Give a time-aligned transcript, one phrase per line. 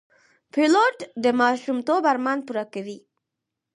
[0.53, 2.97] پیلوټ د ماشومتوب ارمان پوره کوي.